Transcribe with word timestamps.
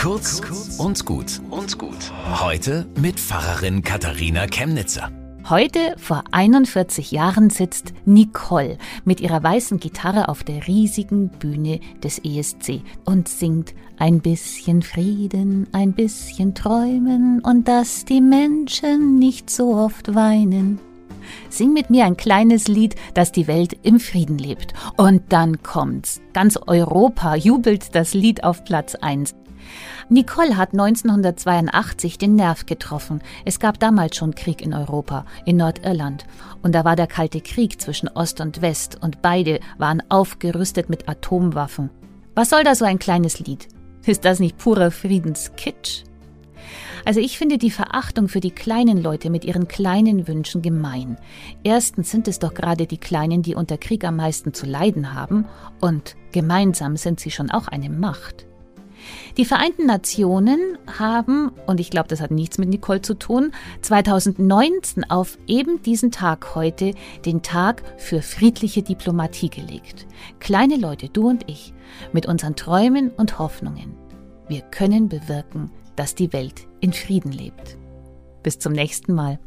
Kurz 0.00 0.40
und 0.78 1.04
gut 1.04 1.42
und 1.50 1.76
gut. 1.76 2.10
Heute 2.40 2.86
mit 2.98 3.20
Pfarrerin 3.20 3.82
Katharina 3.82 4.46
Chemnitzer. 4.46 5.10
Heute, 5.50 5.94
vor 5.98 6.24
41 6.30 7.10
Jahren, 7.10 7.50
sitzt 7.50 7.92
Nicole 8.06 8.78
mit 9.04 9.20
ihrer 9.20 9.42
weißen 9.42 9.78
Gitarre 9.78 10.30
auf 10.30 10.42
der 10.42 10.66
riesigen 10.66 11.28
Bühne 11.28 11.80
des 12.02 12.18
ESC 12.18 12.80
und 13.04 13.28
singt 13.28 13.74
ein 13.98 14.20
bisschen 14.20 14.80
Frieden, 14.80 15.68
ein 15.72 15.92
bisschen 15.92 16.54
Träumen 16.54 17.40
und 17.40 17.68
dass 17.68 18.06
die 18.06 18.22
Menschen 18.22 19.18
nicht 19.18 19.50
so 19.50 19.74
oft 19.74 20.14
weinen. 20.14 20.80
Sing 21.50 21.74
mit 21.74 21.90
mir 21.90 22.06
ein 22.06 22.16
kleines 22.16 22.68
Lied, 22.68 22.94
dass 23.12 23.32
die 23.32 23.46
Welt 23.46 23.76
im 23.82 24.00
Frieden 24.00 24.38
lebt. 24.38 24.72
Und 24.96 25.24
dann 25.28 25.62
kommt's. 25.62 26.22
Ganz 26.32 26.58
Europa 26.66 27.34
jubelt 27.34 27.94
das 27.94 28.14
Lied 28.14 28.44
auf 28.44 28.64
Platz 28.64 28.94
1. 28.94 29.34
Nicole 30.08 30.56
hat 30.56 30.72
1982 30.72 32.18
den 32.18 32.34
Nerv 32.34 32.66
getroffen. 32.66 33.22
Es 33.44 33.60
gab 33.60 33.78
damals 33.78 34.16
schon 34.16 34.34
Krieg 34.34 34.60
in 34.60 34.74
Europa, 34.74 35.24
in 35.44 35.56
Nordirland. 35.56 36.26
Und 36.62 36.74
da 36.74 36.84
war 36.84 36.96
der 36.96 37.06
Kalte 37.06 37.40
Krieg 37.40 37.80
zwischen 37.80 38.08
Ost 38.08 38.40
und 38.40 38.62
West 38.62 38.98
und 39.00 39.22
beide 39.22 39.60
waren 39.78 40.02
aufgerüstet 40.08 40.90
mit 40.90 41.08
Atomwaffen. 41.08 41.90
Was 42.34 42.50
soll 42.50 42.64
da 42.64 42.74
so 42.74 42.84
ein 42.84 42.98
kleines 42.98 43.38
Lied? 43.40 43.68
Ist 44.06 44.24
das 44.24 44.40
nicht 44.40 44.58
purer 44.58 44.90
Friedenskitsch? 44.90 46.04
Also 47.04 47.20
ich 47.20 47.38
finde 47.38 47.58
die 47.58 47.70
Verachtung 47.70 48.28
für 48.28 48.40
die 48.40 48.50
kleinen 48.50 49.02
Leute 49.02 49.30
mit 49.30 49.44
ihren 49.44 49.68
kleinen 49.68 50.28
Wünschen 50.28 50.62
gemein. 50.62 51.16
Erstens 51.62 52.10
sind 52.10 52.28
es 52.28 52.38
doch 52.38 52.54
gerade 52.54 52.86
die 52.86 52.98
Kleinen, 52.98 53.42
die 53.42 53.54
unter 53.54 53.78
Krieg 53.78 54.04
am 54.04 54.16
meisten 54.16 54.52
zu 54.52 54.66
leiden 54.66 55.14
haben, 55.14 55.46
und 55.80 56.16
gemeinsam 56.32 56.96
sind 56.96 57.20
sie 57.20 57.30
schon 57.30 57.50
auch 57.50 57.68
eine 57.68 57.90
Macht. 57.90 58.46
Die 59.36 59.44
Vereinten 59.44 59.86
Nationen 59.86 60.78
haben, 60.98 61.52
und 61.66 61.80
ich 61.80 61.90
glaube, 61.90 62.08
das 62.08 62.20
hat 62.20 62.30
nichts 62.30 62.58
mit 62.58 62.68
Nicole 62.68 63.02
zu 63.02 63.14
tun, 63.14 63.52
2019 63.82 65.10
auf 65.10 65.38
eben 65.46 65.82
diesen 65.82 66.10
Tag 66.10 66.54
heute 66.54 66.94
den 67.24 67.42
Tag 67.42 67.82
für 67.96 68.22
friedliche 68.22 68.82
Diplomatie 68.82 69.50
gelegt. 69.50 70.06
Kleine 70.38 70.76
Leute, 70.76 71.08
du 71.08 71.28
und 71.28 71.48
ich, 71.48 71.72
mit 72.12 72.26
unseren 72.26 72.56
Träumen 72.56 73.10
und 73.10 73.38
Hoffnungen. 73.38 73.94
Wir 74.48 74.62
können 74.62 75.08
bewirken, 75.08 75.70
dass 75.96 76.14
die 76.14 76.32
Welt 76.32 76.66
in 76.80 76.92
Frieden 76.92 77.32
lebt. 77.32 77.76
Bis 78.42 78.58
zum 78.58 78.72
nächsten 78.72 79.14
Mal. 79.14 79.38